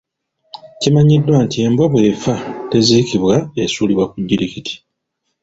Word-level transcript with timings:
Kimanyiddwa 0.81 1.35
nti 1.45 1.57
embwa 1.65 1.85
bw'efa 1.93 2.35
teziikibwa 2.69 3.35
esuulibwa 3.63 4.05
ku 4.11 4.17
jjirikiti. 4.23 4.73